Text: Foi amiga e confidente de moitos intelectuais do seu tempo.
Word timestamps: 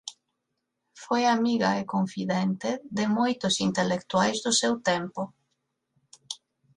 Foi 1.03 1.23
amiga 1.27 1.69
e 1.81 1.83
confidente 1.93 2.69
de 2.97 3.05
moitos 3.17 3.55
intelectuais 3.67 4.37
do 4.45 4.51
seu 4.61 4.73
tempo. 4.89 5.21